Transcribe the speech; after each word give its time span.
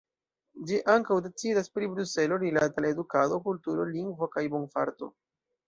Ĝi 0.69 0.79
ankaŭ 0.93 1.17
decidas 1.25 1.69
pri 1.75 1.91
Bruselo 1.91 2.41
rilate 2.45 2.83
al 2.85 2.89
edukado, 2.93 3.39
kulturo, 3.47 3.89
lingvo 3.93 4.33
kaj 4.35 4.47
bonfarto. 4.59 5.15